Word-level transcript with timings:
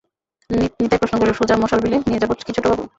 নিতাই 0.79 0.99
প্রশ্ন 1.01 1.15
করিল, 1.19 1.33
সোজা 1.39 1.55
মশালবিলে 1.57 1.97
নিয়ে 2.01 2.21
যাব 2.21 2.31
কি 2.37 2.51
ছোটবাবু? 2.57 2.83